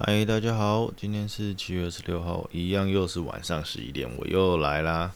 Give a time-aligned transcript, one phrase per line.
[0.00, 5.12] 嗨，大家好，今天是七月二十六号，一样又是晚上十一点，我又来啦。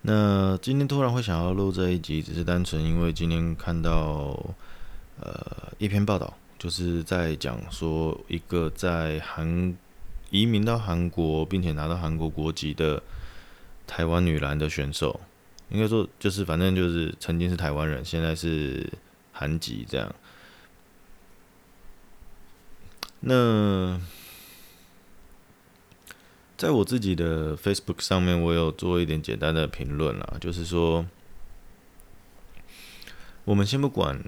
[0.00, 4.54] 那今天突然会想要录这一集，只是单纯因为今天看到
[5.20, 9.76] 呃一篇报道，就是在讲说一个在韩
[10.30, 13.02] 移民到韩国，并且拿到韩国国籍的
[13.86, 15.20] 台湾女篮的选手，
[15.68, 18.90] 应该说就是反正就是曾经是台湾人，现在是
[19.32, 20.14] 韩籍这样。
[23.20, 24.00] 那
[26.56, 31.04] 在我自己的 Facebook 上面，我有做一点简单的评论啦，就是说，
[33.44, 34.22] 我们先不管，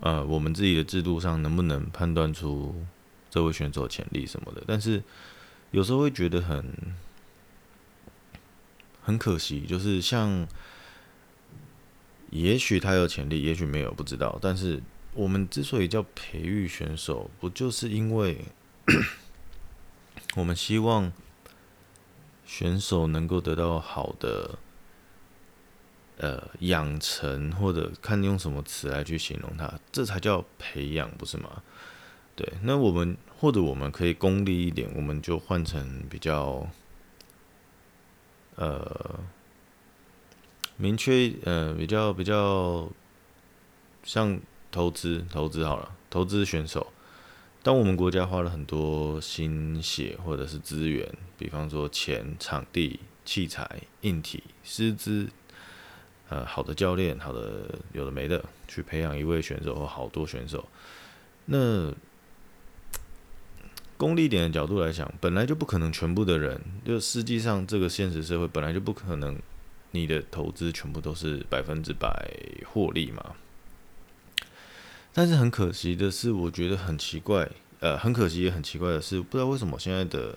[0.00, 2.86] 呃，我们自己的制度上能不能判断出
[3.28, 5.02] 这位选手潜力什么的，但是
[5.72, 6.72] 有时候会觉得很
[9.02, 10.46] 很可惜，就是像，
[12.30, 14.80] 也许他有潜力，也许没有，不知道，但是。
[15.16, 18.44] 我们之所以叫培育选手，不就是因为
[20.34, 21.10] 我们希望
[22.44, 24.58] 选手能够得到好的
[26.18, 31.62] 呃养成，或者看用什么词来去形容它，这才叫培养，不是吗？
[32.34, 36.68] 对，那我们或者我们可以功利一点，我们就换成比较
[38.56, 39.18] 呃
[40.76, 42.86] 明确呃比较比较
[44.04, 44.38] 像。
[44.76, 46.86] 投资投资好了，投资选手。
[47.62, 53.66] 当我们国家花了很多心血或者是资源，比方说钱、场地、器材、
[54.02, 55.30] 硬体、师资，
[56.28, 60.68] 呃，好的教练，好的有的没的，去培养一位选手或好多选手。
[61.46, 61.90] 那
[63.96, 69.38] 功利点的角度来讲，本来就不可能全部的人，就实际上这个现实社会本来就不可能，
[69.92, 72.30] 你的投资全部都是百分之百
[72.70, 73.36] 获利嘛。
[75.18, 77.50] 但是很可惜的是，我觉得很奇怪，
[77.80, 80.36] 呃，很可惜也很奇怪的是，不知道为什么现在的，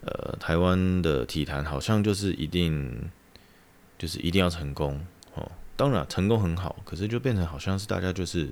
[0.00, 3.08] 呃，台湾的体坛好像就是一定，
[3.96, 5.00] 就是一定要成功
[5.34, 5.48] 哦。
[5.76, 8.50] 当然成功很好，可是就变成好像是大家就是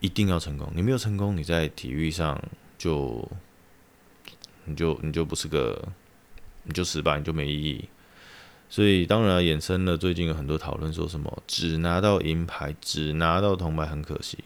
[0.00, 2.42] 一定要成功，你没有成功，你在体育上
[2.78, 3.30] 就，
[4.64, 5.86] 你就你就不是个，
[6.62, 7.86] 你就失败，你就没意义。
[8.72, 14.38] 所以当然衍生了最近有很多讨论，说什么只拿到银牌，只拿到铜牌很可惜。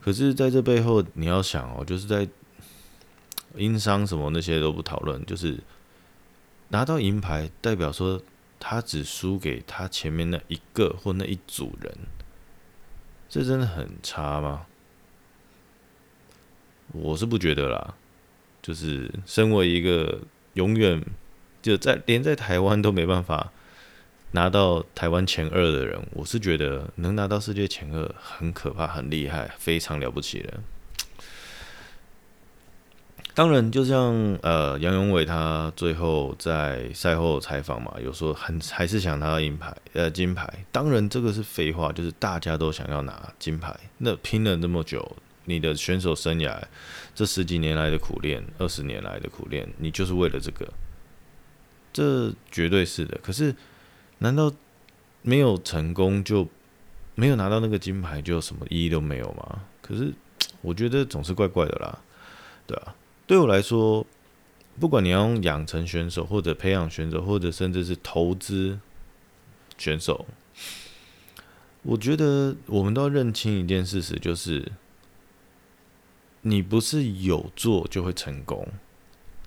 [0.00, 2.26] 可是在这背后你要想哦，就是在
[3.54, 5.58] 因伤什么那些都不讨论，就是
[6.68, 8.18] 拿到银牌代表说
[8.58, 11.94] 他只输给他前面那一个或那一组人，
[13.28, 14.64] 这真的很差吗？
[16.92, 17.94] 我是不觉得啦。
[18.62, 20.22] 就是身为一个
[20.54, 21.04] 永远。
[21.62, 23.52] 就在连在台湾都没办法
[24.32, 30.54] 拿到台湾前二的人，我是觉得能拿到世界前二很可怕、很厉害、非常了不起的。
[33.32, 40.48] 当然，就像呃杨永伟他最后在赛后采访嘛，有说很还是想拿到银牌呃金牌。
[40.72, 43.74] 当然这个是废话，就是大家都想要拿金牌。
[43.98, 46.60] 那拼了那么久，你的选手生涯
[47.14, 50.68] 这十几年来的苦练，二十年来的苦练，你就是为了这个。
[51.92, 53.54] 这绝对是的，可是
[54.18, 54.52] 难道
[55.22, 56.48] 没有成功就
[57.14, 59.62] 没有拿到那个金牌就什么意义都没有吗？
[59.82, 60.12] 可是
[60.62, 61.98] 我觉得总是怪怪的啦，
[62.66, 62.94] 对啊，
[63.26, 64.06] 对我来说，
[64.78, 68.78] 不管你要用养成选手，或者培养选手，或者甚至是投资
[69.76, 70.26] 选手，
[71.82, 74.70] 我觉得我们都要认清一件事实，就是
[76.42, 78.68] 你不是有做就会成功。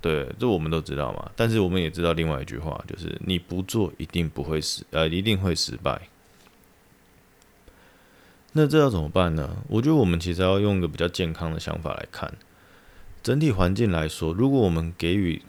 [0.04, 1.32] 对，这我们都知道嘛。
[1.34, 6.10] 但是我们也知道另外一句话，就是你不做一定不会失，呃，一定会失败。
[8.52, 9.64] 那这要怎么办呢？
[9.70, 12.34] 我觉得我们其实要用一个比较健康的想法来看，
[13.24, 15.42] 整体环境来说，如果我们给予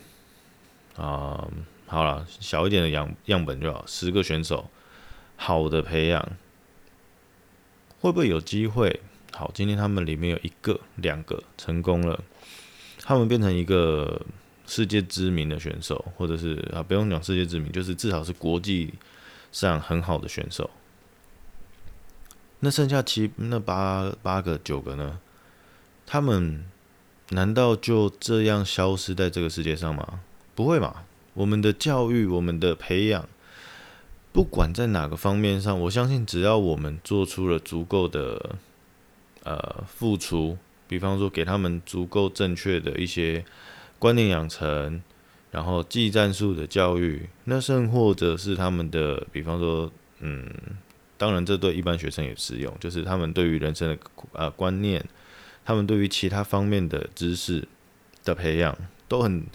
[0.96, 1.48] 啊、
[1.86, 4.70] 好了，小一点的样样本就好，十个选手，
[5.34, 6.24] 好的培养，
[8.00, 9.00] 会不会有机会？
[9.32, 12.22] 好，今天他们里面有一个、两个成功了，
[13.00, 14.22] 他们变成一个。
[14.66, 18.94] 世界知名的选手，或者是啊，不用讲世界知名，就是至少是国际
[19.52, 20.70] 上很好的选手。
[22.60, 25.18] 那剩下七、那八、八个、九个呢？
[26.06, 26.64] 他们
[27.28, 30.20] 难道就这样消失在这个世界上吗？
[30.54, 31.04] 不会嘛！
[31.34, 33.28] 我们的教育、我们的培养，
[34.32, 38.56] 不管在哪个方面上，我相信只要我们做出了足够的
[39.42, 40.56] 呃付出，
[40.88, 43.44] 比方说给他们足够正确的一些。
[44.04, 45.02] 观念养成，
[45.50, 50.46] 然后技战术的教育，那甚或者是他们的，比方说，嗯，
[51.16, 53.98] 当然这对一般学生也适用，就是他们对于人生的
[54.32, 55.02] 呃观念，
[55.64, 57.66] 他们对于其他方面的知识，
[58.24, 58.76] 的培养
[59.08, 59.46] 都很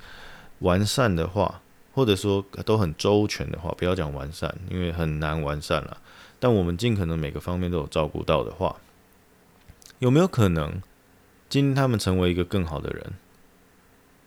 [0.62, 1.62] 完善的话，
[1.94, 6.02] 或者说都很周全的话，不要讲完善，因为很难完善了。
[6.40, 8.78] 但我们尽可能每个方面都有照顾到的话，
[10.00, 10.82] 有没有可能
[11.48, 13.14] 今天他们成为一个更好的人，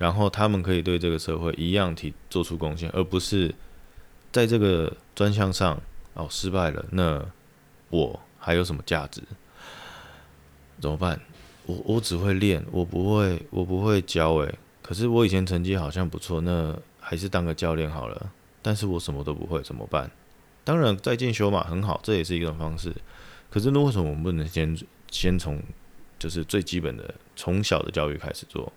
[0.03, 3.55] 然后他们可以对这个社会一样提做出贡献，而不是
[4.33, 5.81] 在这个专项上
[6.15, 7.25] 哦失败了，那
[7.89, 9.23] 我还有什么价值？
[10.81, 11.21] 怎么办？
[11.67, 14.53] 我我只会练，我不会，我不会教诶。
[14.83, 18.33] 可是我以前成绩好像不错，那还是当个教练好了。
[18.61, 20.11] 但是我什么都不会，怎么办？
[20.65, 22.93] 当然在进修嘛，很好，这也是一种方式。
[23.49, 24.77] 可是那为什么我们不能先
[25.13, 25.63] 先从
[26.19, 28.73] 就是最基本的从小的教育开始做？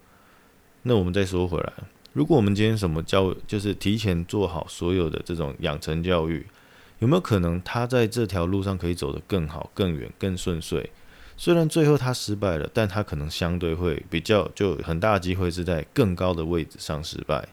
[0.88, 1.74] 那我们再说回来，
[2.14, 6.46] 如果我们今天什么教，就是提前做好所有的这种养成教育，
[7.00, 10.92] 有没有可能他在这条路上可以走得更好、更远、更顺遂？
[11.36, 17.50] 虽然最后他失败了，但他可能相对会比较就很大机会是在更高的位置上失败。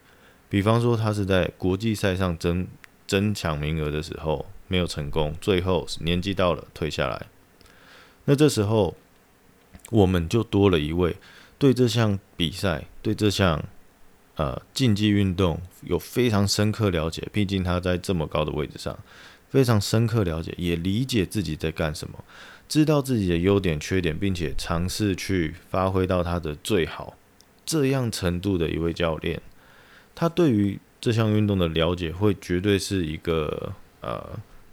[0.51, 2.67] 比方说，他是在国际赛上争
[3.07, 7.27] 争抢名额的时候没有成功，最后年纪到了退下来。
[8.27, 8.95] 那这时候
[9.91, 11.17] 我们就多了一位
[11.63, 13.65] 对这项比赛、对这项
[14.35, 18.99] 呃竞技运动有非常深刻了解，毕竟他在这么高的位置上
[19.49, 22.19] 非常深刻了解，也理解自己在干什么。
[22.69, 27.17] 知道自己的优点、缺点，并且尝试去发挥到他的最好，
[27.65, 29.41] 这样程度的一位教练，
[30.17, 34.31] 他对于这项运动的了解，会绝对是一个呃，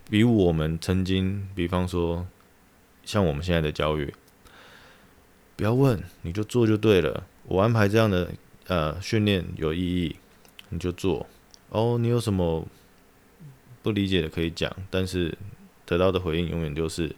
[0.10, 2.26] 比我们曾经，比方说
[3.06, 4.12] 像我们现在的教育，
[5.60, 7.28] 不要问，你就做就对了。
[7.44, 8.32] 我安排这样的
[8.68, 10.16] 呃训练有意义，
[10.70, 11.28] 你就做。
[11.68, 12.66] 哦，你有什么
[13.84, 15.38] 不理解的可以讲，但是
[15.86, 17.14] 得到的回应永远就是。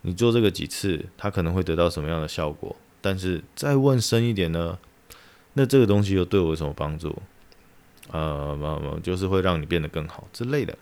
[0.00, 2.74] 你做这个几次，他可能会得到什么样的效果？
[3.00, 4.76] 但是再问深一点呢？
[5.52, 7.16] 那这个东西又对我有什么帮助？
[8.10, 10.76] 呃，就是会让你变得更好之类的。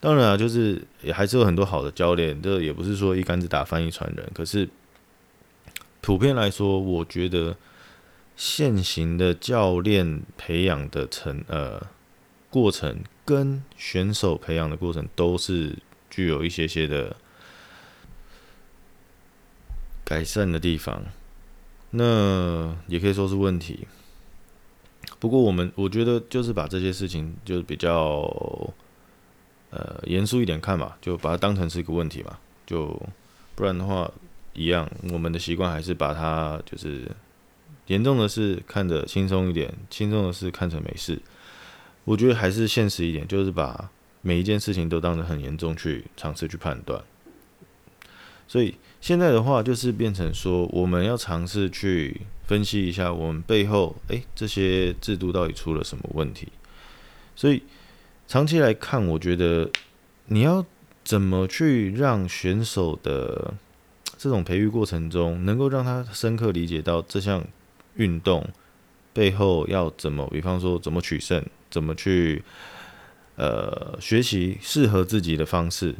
[0.00, 4.26] 当然啊，就是也还是有很多好的教练，这也不是说一竿子打翻一船人。
[4.32, 4.66] 可是
[6.04, 7.56] 普遍来说，我觉得
[8.36, 11.80] 现行的教练培养的成呃
[12.50, 15.78] 过程，跟选手培养的过程，都是
[16.10, 17.16] 具有一些些的。
[20.04, 21.02] 改善的地方，
[21.92, 23.88] 那也可以说是问题。
[25.18, 27.94] 不过我们我觉得就是把这些事情就比较
[29.70, 32.38] 呃严肃一点看吧，就把它当成是一个问题嘛。
[32.66, 33.00] 就
[33.54, 34.12] 不然的话，
[34.54, 37.10] 一样我们的习惯还是把它就是
[37.86, 41.20] 严重的事看得轻松一点，轻松的事看成没事。
[42.04, 43.90] 我觉得还是现实一点，就是把
[44.22, 47.02] 每一件事情都当得很严重去尝试去判断。
[48.46, 56.48] 所以现在的话，就是变成说，我们要尝试去分析一下我们背后，诶，这些制度到底出了什么问题。
[57.34, 57.62] 所以
[58.26, 59.70] 长期来看，我觉得
[60.26, 60.64] 你要
[61.02, 63.54] 怎么去让选手的
[64.16, 67.44] 这种培育过程中，能够让他深刻理解到这项
[67.96, 68.46] 运动
[69.12, 72.42] 背后要怎么，比方说怎么取胜，怎么去
[73.36, 75.94] 呃学习适合自己的方式。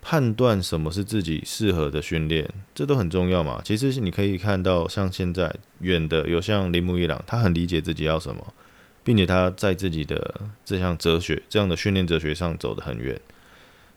[0.00, 3.60] 判断什么是自己适合的训练，这都很重要嘛。
[3.64, 8.54] 其实是你可以看到，像现在远的有像铃木一朗，他很理解自己要什么，
[9.02, 13.20] 并且他在自己的这项哲学、这样的训练哲学上走得很远。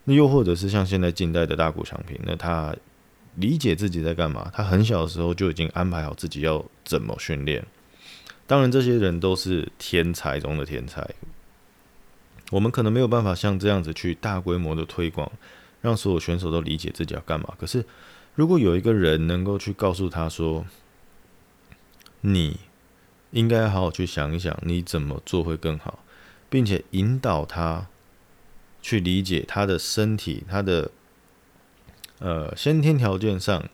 [0.05, 2.75] 那又或者是像现在近代的大谷翔平，那他
[3.35, 7.65] 理解自己在干嘛，他很小的时候就已经安排好自己要怎么训练。
[8.47, 11.09] 当然，这些人都是天才中的天才，
[12.51, 15.31] 我们可能没有办法像这样子去大规模的推广。
[15.81, 17.55] 让所有选手都理解自己要干嘛。
[17.59, 17.83] 可是，
[18.35, 20.63] 如果有一个人能够去告诉他说
[22.21, 22.59] ：“你
[23.31, 26.03] 应该好好去想一想，你怎么做会更好，
[26.51, 27.87] 并且引导他
[28.79, 30.91] 去理解他的身体，他的
[32.21, 33.67] 呃先天条件上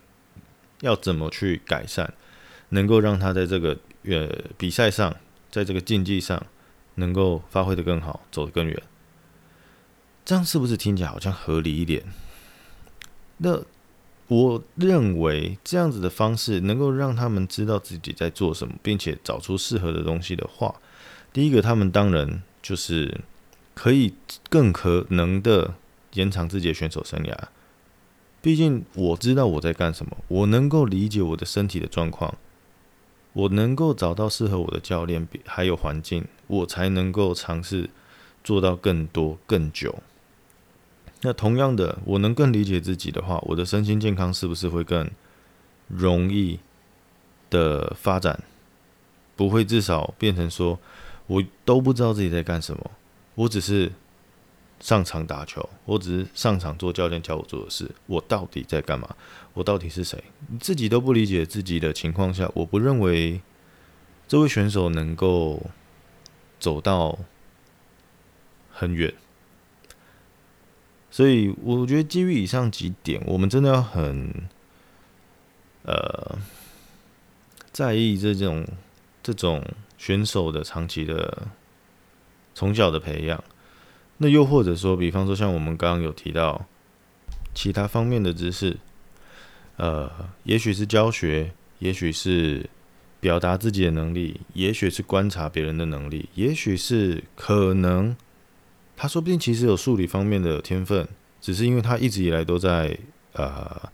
[0.82, 2.12] 要怎么去改善，
[2.70, 4.28] 能够让他在这个呃
[4.58, 5.16] 比赛上，
[5.52, 6.44] 在这个竞技上
[6.96, 8.82] 能够发挥得更好，走得更远。”
[10.26, 12.04] 这样是不是听起来好像合理一点？
[13.38, 13.62] 那
[14.28, 20.82] 我认为这样子的方式能够让他们知道自己在做什么，并且找出适合的东西的话，
[21.32, 23.22] 第一个，他们当然就是
[23.74, 24.14] 可以
[24.50, 25.76] 更可能的
[26.14, 27.34] 延长自己的选手生涯。
[28.48, 32.34] 毕竟我知道我在干什么，我能够理解我的身体的状况，
[33.34, 37.90] 我能够找到适合我的教练，还有环境，我才能够尝试
[38.46, 39.96] 做到更多更久。
[41.24, 45.12] 那同样的，我能更理解自己的话，我的身心健康是不是会更
[45.90, 46.58] 容易
[47.50, 48.42] 的发展？
[49.36, 50.80] 不会至少变成说，
[51.26, 52.92] 我都不知道自己在干什么，
[53.36, 53.92] 我只是
[54.80, 59.16] 上场打球，我只是上场做教练教我做的事，我到底在干嘛？
[59.54, 60.24] 我到底是谁？
[60.50, 63.42] 你自己都不理解自己的情况下，我不认为
[64.28, 65.62] 这位选手能够
[66.60, 67.18] 走到
[68.72, 69.14] 很远。
[71.10, 74.32] 所以我觉得基于以上几点，我们真的要很
[75.82, 76.38] 呃
[77.72, 78.68] 在意这种
[79.24, 79.64] 这种
[79.98, 81.48] 选手的长期的
[82.54, 83.44] 从小的培养。
[84.18, 86.66] 那又或者说，比方说像我们刚刚有提到
[87.54, 88.78] 其他方面的知识，
[89.76, 90.12] 呃，
[90.44, 92.70] 也许是教学，也许是
[93.20, 98.16] 表达自己的能力，也许是观察别人的能力，也许是可能。
[98.96, 101.08] 他说不定其实有数理方面的天分，
[101.40, 102.98] 只是因为他一直以来都在
[103.34, 103.90] 呃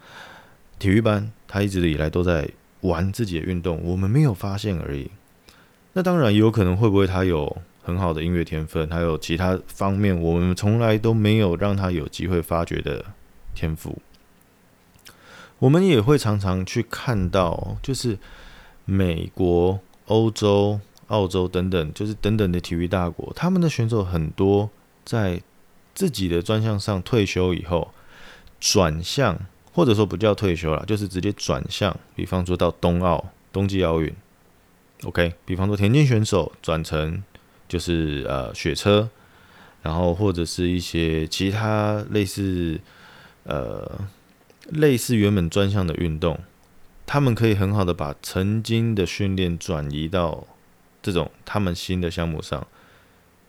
[0.79, 2.49] 体育班，他一直以来都在
[2.79, 5.11] 玩自己的运动，我们没有发现而已。
[5.91, 13.05] 那当然也有可能会不会他有很好的音乐天分，还有其他方面我们从来都没有让他有机会发掘的
[13.53, 14.01] 天赋。
[15.59, 18.17] 我们也会常常去看到，就是
[18.85, 24.69] 美国、欧洲、澳洲等等，就是等等的体育大国，他们的选手很多。
[25.05, 25.41] 在
[25.93, 27.93] 自己的专项上退休以后，
[28.61, 29.37] 转向
[29.73, 31.93] 或者说不叫退休了，就是直接转向。
[32.15, 34.15] 比方说到冬奥、冬季奥运
[35.03, 35.33] ，OK。
[35.43, 37.21] 比方说田径选手转成
[37.67, 39.09] 就是呃雪车，
[39.81, 42.79] 然后或者是一些其他类似
[43.43, 43.99] 呃
[44.69, 46.39] 类似原本专项的运动，
[47.05, 50.47] 他们可以很好的把曾经的训练转移到
[51.01, 52.67] 这种他们新的项目上，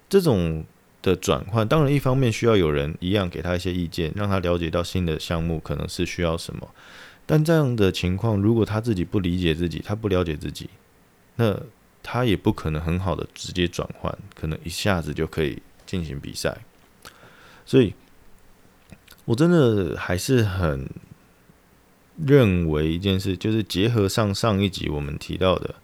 [0.09, 0.65] 这种。
[1.05, 6.67] 的转换，当然一方面需要有人一样给他一些意见，让他了解到新的项目可能是需要什么。
[7.27, 10.71] 但这样的情况，如果他自己不理解自己，他不了解自己，
[11.37, 11.61] 那
[12.05, 16.57] 他也不可能很好的直接转换，可能一下子就可以进行比赛。
[17.67, 17.93] 所以，
[19.25, 20.89] 我真的还是很
[22.25, 25.75] 认为一件事，就是结合上上一集我们提到的，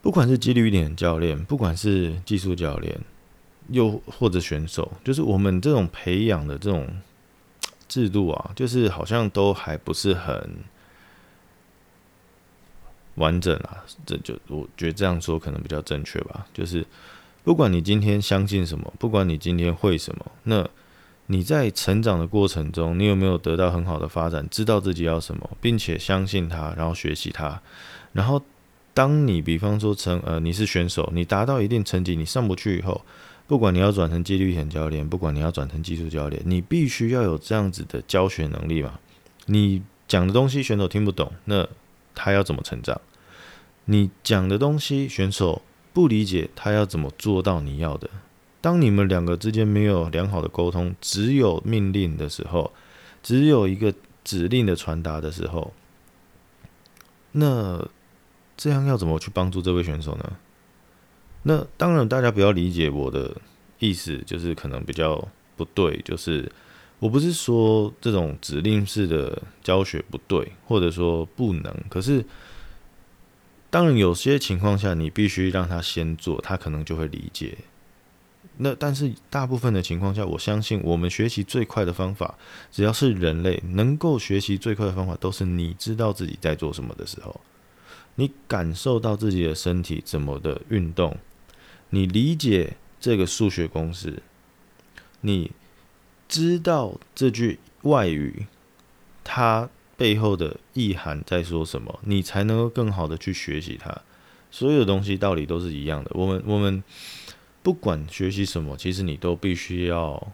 [0.00, 2.98] 不管是肌力点教练，不管是技术教练。
[3.68, 6.88] 又或者选手，就是我们这种培养的这种
[7.86, 10.56] 制度啊，就是好像都还不是很
[13.16, 13.84] 完整啊。
[14.04, 16.46] 这就我觉得这样说可能比较正确吧。
[16.52, 16.84] 就是
[17.44, 20.68] 不管你今天相信什么，不管你今天会什么，那
[21.26, 27.60] 你在成长的过程中，你有没有得到很好的发展，知道自己要什么，并且相信它，然后学习它，
[28.12, 28.42] 然后
[28.92, 33.00] 当你比方说成呃你是选手，你达到一定成绩，你上不去以后。
[33.46, 38.96] 不管你要转成肌力体教练，不管你要转成技术教练，你必须要有这样子的教学能力嘛。
[39.46, 41.66] 你讲的东西选手听不懂，那
[42.14, 43.00] 他要怎么成长？
[43.86, 45.62] 你讲的东西选手
[45.92, 48.08] 不理解，他要怎么做到你要的？
[48.60, 52.72] 当你们两个之间没有良好的沟通，只有命令的时候，
[53.22, 55.72] 只有一个指令的传达的时候，
[57.32, 57.88] 那
[58.56, 60.36] 这样要怎么去帮助这位选手呢？
[61.44, 63.34] 那当然，大家不要理解我的
[63.78, 65.26] 意思，就是可能比较
[65.56, 65.98] 不对。
[66.04, 66.52] 就是
[67.00, 71.74] 我不是说这种指令式的教学不对，或者说不能。
[71.88, 72.24] 可是，
[73.70, 77.56] 当然有些情况下，你必须让他先做，他可能就会理解。
[78.58, 82.38] 那但是大部分的情况下，我相信我们学习最快的方法，
[82.70, 87.40] 只要是人类能够学习最快的方法，都是你知道自己在做什么的时候，
[88.16, 91.16] 你感受到自己的身体怎么的运动。
[91.88, 94.22] 你理解这个数学公式，
[95.22, 95.50] 你
[96.30, 98.46] 知道这句外语
[99.22, 99.68] 它
[99.98, 104.00] 背后的意涵在说什么，你才能够更好的去学习它。
[104.50, 106.10] 所有的东西道理都是一样的。
[106.14, 106.82] 我们我们
[107.62, 110.32] 不管学习什么，其实你都必须要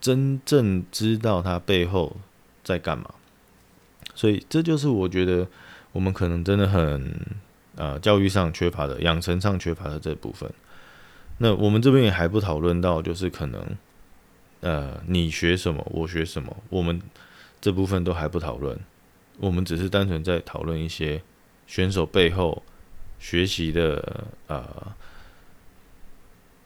[0.00, 2.16] 真正知道它背后
[2.64, 3.14] 在干嘛。
[4.14, 5.46] 所以这就是我觉得
[5.92, 7.14] 我们可能真的很。
[7.78, 10.50] 呃，教育上缺乏的，养成上缺乏的这部分，
[11.36, 13.76] 那我们这边也还不讨论到，就是可能，
[14.60, 17.00] 呃，你学什么，我学什么，我们
[17.60, 18.78] 这部分都还不讨论，
[19.38, 21.22] 我们只是单纯在讨论一些
[21.66, 22.62] 选手背后
[23.18, 24.64] 学习的呃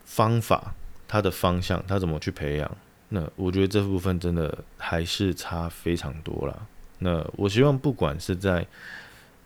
[0.05, 0.75] 方法，
[1.07, 2.77] 他的方向，他怎么去培养。
[3.09, 6.67] 那我觉得这部分真的还是差非常多了。
[6.99, 8.67] 那我希望不管是在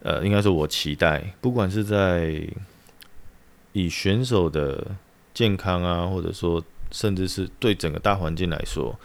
[0.01, 2.47] 呃，应该说，我期待，不管是在
[3.73, 4.87] 以选手的
[5.33, 6.63] 健康啊，或者说，
[6.95, 8.97] 甚至是对整个大环境来说，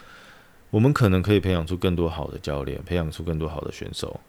[0.69, 4.19] 我们可能可以培养出更多好的教练，培养出更多好的选手。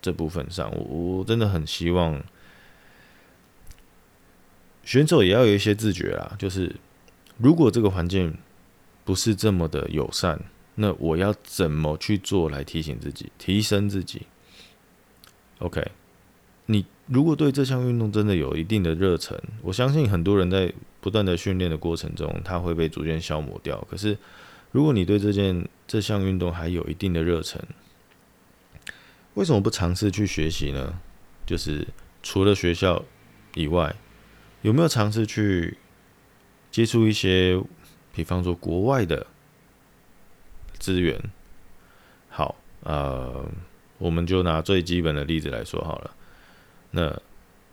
[0.00, 0.84] 这部分上，我
[1.18, 2.22] 我真的很希望，
[4.84, 6.76] 选手也要有一些自觉啦，就是
[7.36, 8.38] 如果这个环境
[9.04, 10.40] 不是这么的友善，
[10.76, 14.28] 那我要怎么去做来提醒自己、提升自己
[15.58, 15.90] ？OK，
[16.66, 23.82] 你如果对这项运动真的有一定的热忱，我相信很多人在不断的训练的过程中，他会被逐渐消磨掉。
[23.90, 24.16] 可是，
[24.72, 27.60] 如果你对这件这项运动还有一定的热忱，
[29.34, 31.00] 为什么不尝试去学习呢？
[31.46, 31.88] 就是
[32.22, 33.02] 除了学校
[33.54, 33.96] 以外，
[34.60, 35.78] 有没有尝试去
[36.70, 37.58] 接触一些，
[38.12, 39.26] 比方说国外的
[40.78, 41.18] 资源？
[42.28, 43.50] 好，呃，
[43.96, 46.10] 我们就拿最基本的例子来说好了。
[46.90, 47.20] 那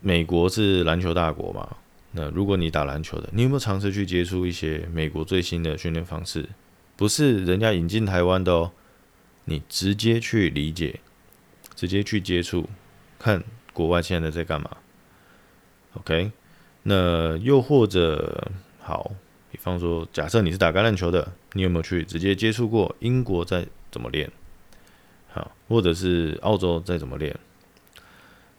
[0.01, 1.77] 美国是篮球大国嘛？
[2.11, 6.47] 那如果你打篮球的，你有没有尝试去接触一些美国最新的训练方式？
[6.95, 8.71] 不是人家引进台湾的哦，
[9.45, 11.01] 你直接去理解，
[11.75, 12.69] 直接去接触，
[13.19, 13.43] 看
[13.73, 14.69] 国外现在在干嘛。
[15.95, 16.31] OK，
[16.83, 19.11] 那又或者好，
[19.51, 24.31] 比方说，假设你是打橄榄球的，你有没有去直接接触过英国在怎么练？
[25.33, 27.37] 好，或者是澳洲在怎么练？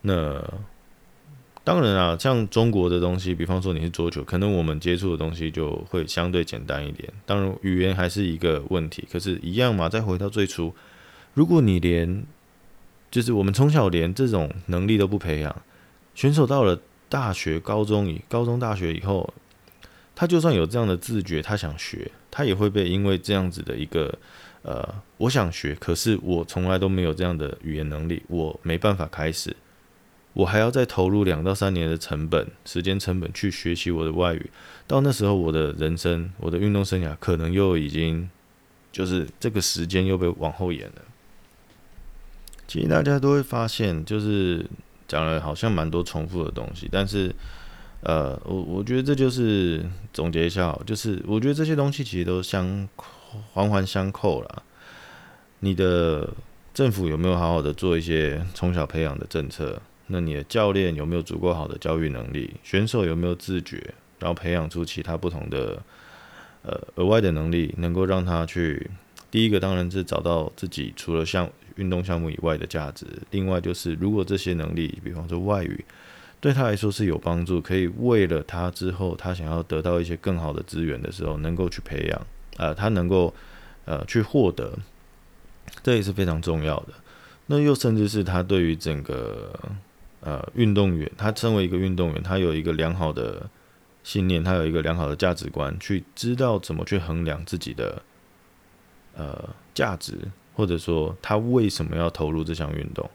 [0.02, 0.42] 那
[1.64, 7.12] 当然啊，像中国的东西，比方说你是桌球，可能我们接触的东西就会相对简单一点。
[7.24, 9.88] 当然，语言还是一个问题，可是，一样嘛。
[9.88, 10.72] 再回到最初，
[11.34, 12.24] 如果你连
[13.10, 15.62] 就是我们从小连这种能力都不培养，
[16.14, 19.34] 选手到了大学、高中以高中、大学以后，
[20.14, 24.16] 他就算有这样的自觉，他想学，他也会被因为这样子的一个
[24.62, 29.56] 呃，我想学，可是我从来都没有这样的语言能力，我没办法开始。
[30.36, 34.50] 我还要再投入两到三年的成本、时间成本去学习我的外语，
[34.86, 38.28] 到那时候，我的人生、我的运动生涯可能又已经
[38.92, 41.02] 就是这个时间又被往后延了。
[42.68, 44.66] 其实大家都会发现，就是
[45.08, 47.34] 讲了好像蛮多重复的东西，但是
[48.02, 49.82] 呃，我我觉得这就是
[50.12, 52.86] 总结一下，就是我觉得这些东西其实都相
[53.54, 54.62] 环环相扣了。
[55.60, 56.28] 你的
[56.74, 59.80] 政府有没有好好的做一些从小培养的政策？
[60.08, 62.54] 那你的教练有没有足够好的教育能力？
[62.62, 63.94] 选手有没有自觉？
[64.18, 65.82] 然后培养出其他不同的
[66.62, 68.90] 呃额外的能力，能够让他去
[69.30, 73.04] 第一个当然是找到自己除了项运动项目以外的价值。
[73.30, 75.84] 另外就是如果这些能力，比方说外语，
[76.40, 83.34] 对他来说是有帮助，可以为了他之后他想要得到一些更好的资源的时候，能够去培养，呃，他能够
[83.84, 84.72] 呃去获得，
[85.82, 86.94] 这也是非常重要的。
[87.48, 89.52] 那又甚至是他对于整个。
[90.26, 93.48] 呃，运动员他身为一个运动员，他有一个良好的
[94.02, 98.02] 信念，他有一个良好的价值观，去知道怎么去衡量自己的
[99.14, 100.18] 呃价值，
[100.52, 103.08] 或者说他为什么要投入这项运动，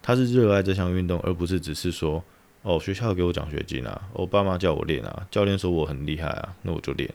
[0.00, 2.24] 他是热爱这项运动，而不是只是说
[2.62, 7.12] 哦，学校给我奖学金啊，我爸妈叫我练啊，教练说我很厉害啊，那我就练。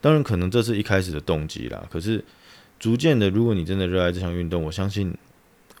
[0.00, 2.24] 当然，可能这是一开始的动机啦，可是
[2.78, 5.12] 逐渐的，如果你真的热爱这项运动，我相信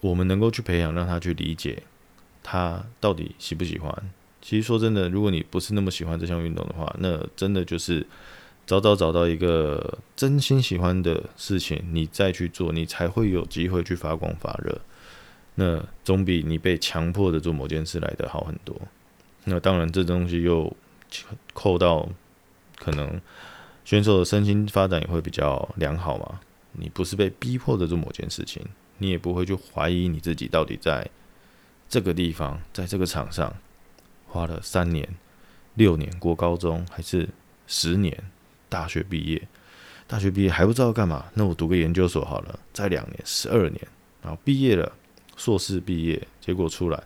[0.00, 1.80] 我们能够去培养，让他去理解。
[2.42, 4.10] 他到底喜不喜欢？
[4.40, 8.04] 其实说真的，如果你不是那么喜欢这项运动的话，那真的就是
[8.66, 14.80] 早早找到一个真心喜欢的事情，你再去做，你才会有机会去发光发热。
[15.54, 18.74] 那总比你被强迫的做某件事来的好很多。
[19.44, 20.74] 那当然，这东西又
[21.52, 22.08] 扣到
[22.78, 23.20] 可能
[23.84, 26.40] 选手的身心发展也会比较良好嘛。
[26.72, 28.60] 你不是被逼迫的做某件事情，
[28.98, 31.08] 你也不会去怀疑你自己到底在。
[31.92, 33.54] 这个地方，在这个场上
[34.26, 35.06] 花了三年、
[35.74, 37.28] 六年过高中，还是
[37.66, 38.18] 十年
[38.70, 39.46] 大学毕业？
[40.06, 43.86] 大学毕业还不知道干嘛，那我读个研究所好了，再两年，十二年，
[44.22, 44.90] 然后毕业了，
[45.36, 46.98] 硕士毕业，结果出来，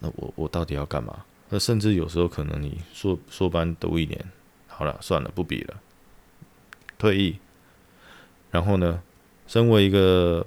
[0.00, 1.24] 那我我到底要干嘛？
[1.48, 4.24] 那甚至有时候可能你硕硕班读一年，
[4.66, 5.80] 好了，算了，不比了，
[6.98, 7.38] 退役。
[8.50, 9.00] 然后呢，
[9.46, 10.44] 身为一个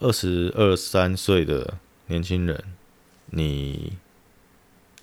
[0.00, 1.78] 二十二三岁的。
[2.06, 2.64] 年轻人，
[3.26, 3.92] 你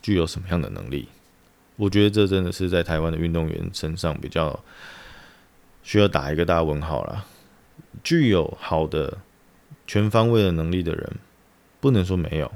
[0.01, 1.07] 具有什么样的能力？
[1.75, 4.59] 我觉得这真的是在台湾的运动员身上比较
[5.81, 7.25] 需要打一个大问号啦。
[8.03, 9.17] 具有好的
[9.87, 11.13] 全方位的能力的人，
[11.79, 12.51] 不能说没有，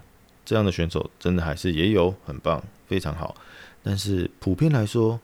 [0.45, 3.35] 这样的选手真的还是也有，很棒，非常好。
[3.83, 5.19] 但是普遍来说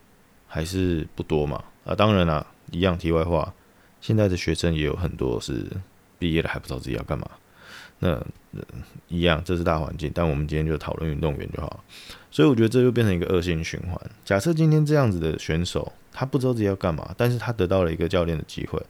[0.48, 1.64] 还是不多嘛。
[1.86, 3.54] 啊，当然啦，一样题外话，
[4.02, 5.66] 现在的学生也有很多是
[6.18, 7.30] 毕业了还不知道自己要干嘛。
[8.00, 8.26] 那
[9.08, 11.84] 一样，这是大环境，但我们今天就讨论运动员就好。
[12.32, 14.00] 所以我觉得这就变成一个恶性循环。
[14.26, 18.82] 假设今天这样子的选手，他不知道自己要干嘛，但是他得到了一个教练的机会，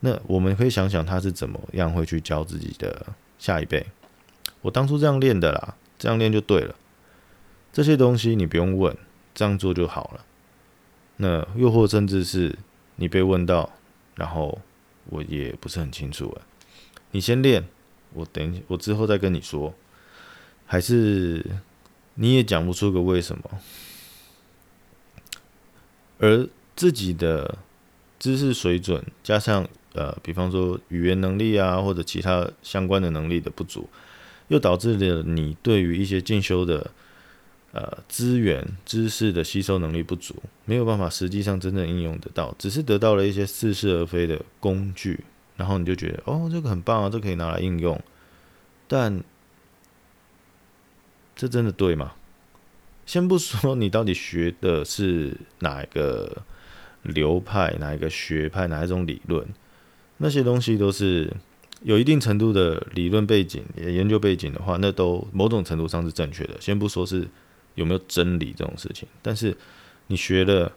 [0.00, 3.06] 那我们可以想想他是怎么样会去教自己的
[3.38, 3.86] 下一辈。
[4.60, 6.74] 我当初这样练的啦，这样练就对了。
[7.72, 8.96] 这些东西你不用问，
[9.34, 10.24] 这样做就好了。
[11.18, 12.58] 那又或甚至是
[12.96, 13.70] 你被问到，
[14.16, 14.60] 然后
[15.06, 16.42] 我也不是很清楚了，
[17.12, 17.64] 你先练，
[18.14, 19.74] 我等我之后再跟你说，
[20.66, 21.44] 还是
[22.14, 23.44] 你也讲不出个为什么，
[26.18, 27.58] 而自己的
[28.18, 33.88] 知识水准加上呃，比方说语言能力啊，或者其他相关的能力的不足，
[34.48, 36.90] 又导致了你对于一些进修的。
[37.74, 45.24] 呃，资源知识的吸收能力不足，没有办法实际上真正应用得到，只是得到了一些似是而非的工具，
[45.56, 48.00] 然后你就觉得哦，这个很棒啊，这可以拿来应用，
[48.88, 49.22] 但
[51.34, 52.12] 这真的对吗？
[53.06, 56.42] 先不说你到底学的是哪一个
[57.02, 59.46] 流派、哪一个学派、哪一种理论，
[60.18, 61.32] 那些东西都是
[61.82, 66.60] 有一定程度的理论背景、研究背景的话，那都某种程度上是正确的。
[66.60, 67.28] 先不说是。
[67.74, 69.08] 有没有真理这种事情？
[69.22, 69.56] 但是
[70.08, 70.70] 你学了，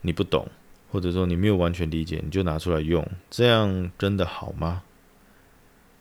[0.00, 0.48] 你不懂，
[0.92, 4.82] 或者说你没有完全理解，你就拿出来用，这样真的好吗？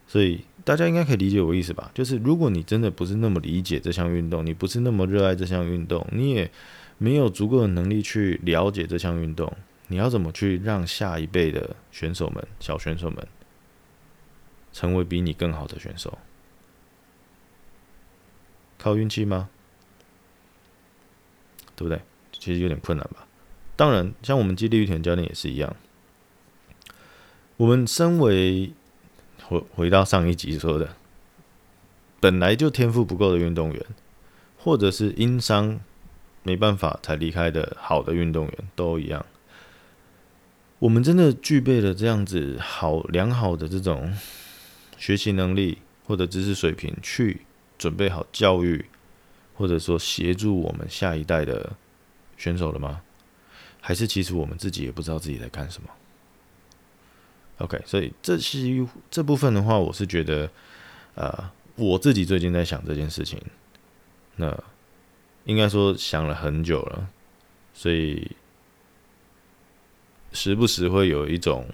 [0.05, 1.89] 所以大家应该可以理解我意思吧？
[1.93, 6.51] 就是如果你真的不是那么理解这项运动，你不是那么热爱这项运动，你也
[6.97, 9.49] 没有足够的能力去了解这项运动，
[9.87, 13.25] 你要怎么去让下一辈的选手们、小选手们
[14.73, 16.17] 成为比你更好的选手？
[18.77, 19.49] 靠运气吗？
[21.77, 22.01] 对不对？
[22.33, 23.25] 其实有点困难吧。
[23.81, 25.75] 当然，像我们肌力育田教练也是一样。
[27.57, 28.73] 我们身为
[29.41, 30.95] 回回到上一集说的，
[32.19, 33.83] 本来就天赋不够的运动员，
[34.59, 35.79] 或者是因伤
[36.43, 39.25] 没办法才离开的好的运动员，都一样。
[40.77, 44.15] 我们真的具备了这样子好良好的这种
[44.99, 47.41] 学习能力或者知识水平，去
[47.79, 48.85] 准备好教育。
[49.55, 51.73] 或者说协助我们下一代的
[52.37, 53.01] 选手了吗？
[53.81, 55.89] 还是其实我们自己也不知道自己在干什么
[57.57, 60.49] ？OK，所以这是这部分的话，我是觉得，
[61.15, 63.41] 呃，我自己最近在想这件事情，
[64.35, 64.57] 那
[65.45, 67.09] 应该说想了很久了，
[67.73, 68.31] 所以
[70.31, 71.67] 时不时会有一种，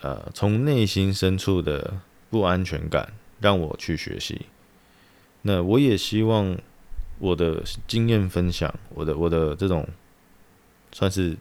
[0.00, 4.46] 呃，从内心深处的不安全感，让我去学习。
[5.42, 6.58] 那我也希望
[7.18, 9.88] 我的经验分享，我的我的这种
[10.96, 11.36] 算是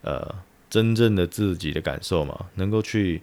[0.00, 0.34] 呃
[0.70, 3.20] 真正的自己的感受嘛，能够去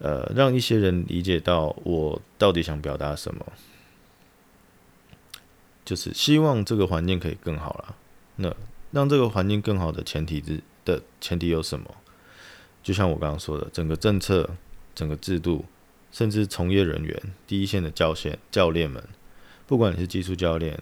[0.00, 3.46] 呃让一些人理解到我到底想表达什么，
[5.82, 7.96] 就是希望这个环境可以更好了。
[8.36, 8.54] 那
[8.90, 11.86] 让这个环境更好的前提之的前提有什么？
[12.82, 14.50] 就像我刚刚说的，整个政策，
[14.94, 15.64] 整个制度。
[16.12, 19.02] 甚至从业人员、第一线的教线、教练们，
[19.66, 20.78] 不管你是技术教练，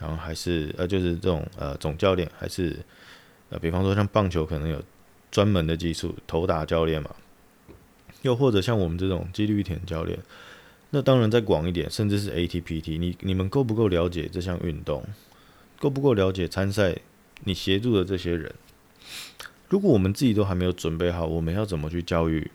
[0.00, 2.76] 然后还是呃，就是这种呃总教练，还是
[3.50, 4.82] 呃，比方说像棒球可能有
[5.30, 7.14] 专门的技术投打教练嘛，
[8.22, 10.18] 又或者像我们这种肌力田教练，
[10.90, 15.04] 那当然再广一点，甚至是 ATPT，你你们够不够了解这项运动？
[15.78, 16.96] 够不够了解参赛？
[17.44, 18.54] 你协助的这些人，
[19.68, 22.50] 如果我们自己都还没有准备好，我们要怎么去教育？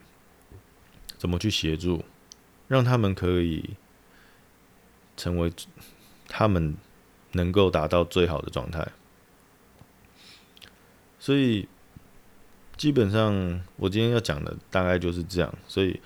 [1.18, 2.04] 怎么去协助？
[2.68, 3.72] 让他们可以
[5.18, 5.52] 成为
[6.28, 6.76] 他们
[7.36, 8.88] 能够达到最好的状态。
[11.20, 11.68] 所以
[12.76, 15.54] 基本上，我今天要讲的大概就是这样。
[15.68, 16.00] 所以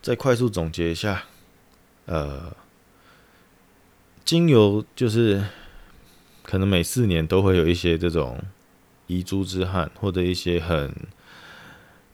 [0.00, 1.24] 再快速总结一下，
[2.06, 2.56] 呃，
[4.24, 5.44] 精油就是
[6.42, 8.42] 可能每四年都会有一些这种
[9.06, 10.94] 遗珠之憾，或者一些很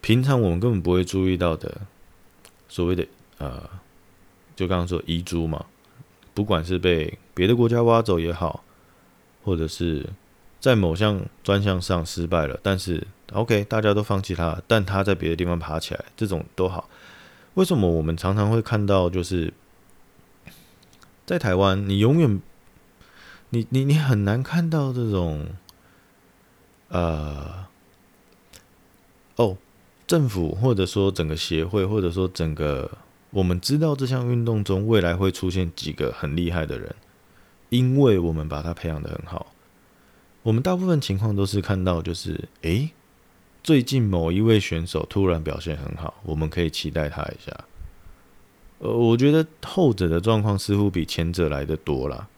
[0.00, 1.82] 平常我们根本不会注意到的
[2.68, 3.06] 所谓的
[3.38, 3.68] 呃。
[4.56, 5.66] 就刚刚说遗珠嘛，
[6.34, 8.64] 不管是被别的国家挖走也好，
[9.44, 10.04] 或者是
[10.58, 16.90] 在某项专项上失败了，但是 OK，大家都放弃他，但他在别的地方爬起来，这种都好。
[17.54, 19.54] 为什么我们常常会看到，就是
[21.24, 22.42] 在台湾，你永远，
[23.50, 25.46] 你你你很难看到这种，
[26.88, 27.66] 呃，
[29.36, 29.56] 哦，
[30.06, 32.90] 政府或者说整个协会，或者说整个。
[33.34, 36.94] 我们知道这项运动中未来会出现几个很厉害的人，
[37.68, 39.52] 因为我们把他培养得很好。
[40.44, 42.90] 我们大部分情况都是看到，就是诶，
[43.64, 47.52] 最近某一位选手突然表现很好，我们可以期待他一下。
[48.78, 52.28] 呃，我觉得后者的状况似乎比前者来得多啦。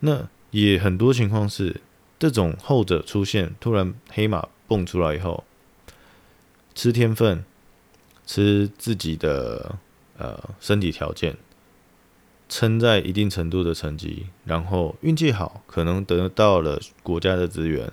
[0.00, 1.80] 那也很多情况是，
[2.18, 5.44] 这种后者出现突然黑马蹦出来以后，
[6.74, 7.42] 吃天分，
[8.26, 9.78] 吃自己的。
[10.18, 11.36] 呃，身体条件
[12.48, 17.90] 撑在一定程度的成绩，然后运气好，可能得到了国家的资源，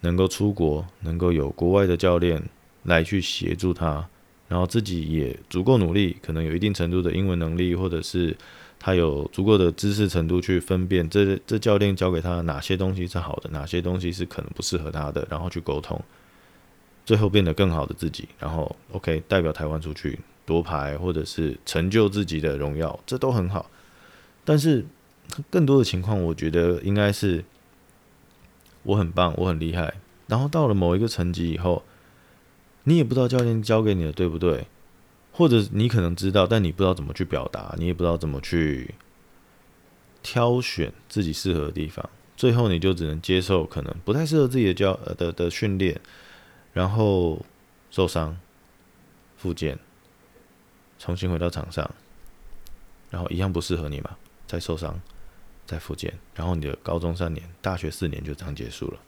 [0.00, 2.42] 能够出国，能够有国外的教练
[2.82, 4.06] 来去协助他，
[4.46, 8.36] 然后自己也足够努力，可能有一定程度的英文能力，或者是
[8.78, 15.98] 他有足够的知识程度去分辨这这教练教给他哪些东西是好的，哪些东西是可能不适合他的，然后去沟通，
[17.06, 23.70] 最后变得更好的自己，然后 OK 代表台湾出去夺牌，或者是成就自己的荣耀，这都很好。
[24.44, 24.84] 但是
[25.50, 27.44] 更多的情况，我觉得应该是
[28.82, 29.94] 我很棒，我很厉害，
[30.26, 31.82] 然后到了某一个层级以后，
[32.84, 34.66] 你也不知道教练教给你的对不对，
[35.32, 38.94] 或者你可能知道，但你不知道怎么去表达，你也不知道怎么去
[40.22, 45.98] 挑选自己适合的地方，最后你就只能接受可能不太适合自己的教呃的的训练，
[46.74, 47.44] 然后
[47.90, 48.36] 受伤
[49.36, 49.78] 复健，
[51.04, 51.88] 重新回到场上，
[53.10, 54.16] 然后一样不适合你嘛。
[54.46, 54.98] 再受伤，
[55.66, 58.98] 再复健，然后你的高中三年、大学四年就这样结束了。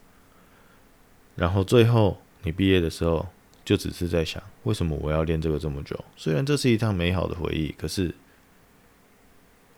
[1.37, 3.27] 然后最后你毕业的时候，
[3.65, 6.05] 就只是在想，为什么我要练这个这么久？
[6.19, 8.15] 虽然这是一趟美好的回忆，可是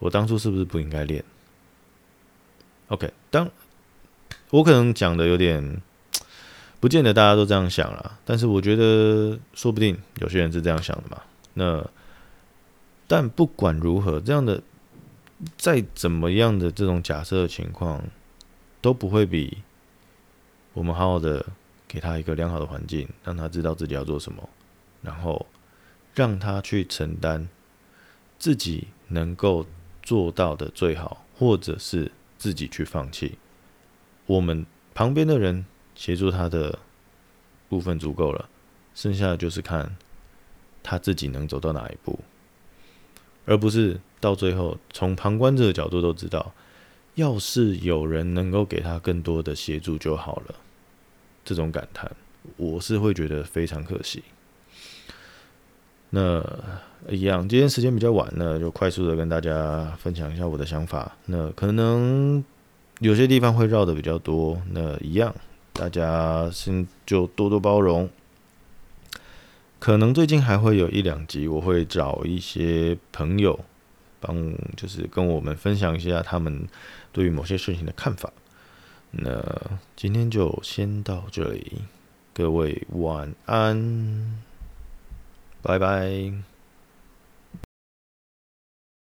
[0.01, 1.25] 我当初是不是不应该练
[2.89, 3.49] ？OK，当
[4.51, 5.83] 我可能讲的有点，
[6.81, 11.23] 不见得大家都这样想啦，但是我觉得说不定有些人是这样想的嘛。
[11.55, 11.85] 那
[13.09, 14.63] 但不管如何，这样的。
[15.57, 18.03] 再怎么样的这种假设的情况，
[18.81, 19.59] 都不会比
[20.73, 21.47] 我们好好的
[21.87, 24.49] 给他一个良好的环境，让他知道自己要做什么，
[25.01, 25.47] 然后
[26.13, 27.49] 让他去承担
[28.37, 29.65] 自己能够
[30.03, 33.39] 做到的最好，或者是自己去放弃。
[34.27, 36.77] 我们旁边的人协助他的
[37.69, 38.49] 部分足够了，
[38.93, 39.97] 剩下的就是看
[40.83, 42.19] 他自己能走到哪一步，
[43.49, 43.99] 而不是。
[44.21, 46.53] 到最后，从旁观者的角度都知道，
[47.15, 50.55] 要是有人能够给他更多的协助就好了。
[51.45, 52.11] 这种感叹，
[52.57, 54.25] 我是会觉得非常可惜。
[56.11, 56.45] 那
[57.09, 61.17] 一样，今天时间比较晚，了就快速的跟大家分享一下我的想法。
[61.27, 62.45] 那可能
[62.99, 65.33] 有些地方会绕的比较多，那一样，
[65.73, 68.11] 大家先就多多包容。
[69.79, 73.59] 可能最近还会有一两集，我会找一些朋友。
[74.21, 76.67] 帮就是跟我们分享一下他们
[77.13, 78.33] 对于某些事情的看法。
[79.13, 79.41] 那
[79.95, 81.83] 今天就先到这里，
[82.35, 84.41] 各位晚安，
[85.63, 86.48] 拜拜。